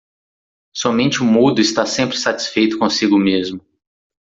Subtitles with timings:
[0.73, 3.63] Somente o mudo está sempre satisfeito consigo mesmo.